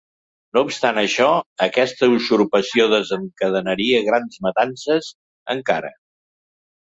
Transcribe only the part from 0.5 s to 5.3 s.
No obstant això, aquesta usurpació desencadenaria grans matances